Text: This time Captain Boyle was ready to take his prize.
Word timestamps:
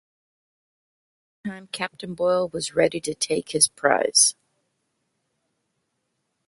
This 1.43 1.51
time 1.51 1.67
Captain 1.71 2.15
Boyle 2.15 2.47
was 2.49 2.73
ready 2.73 2.99
to 3.01 3.13
take 3.13 3.49
his 3.51 3.67
prize. 3.67 4.33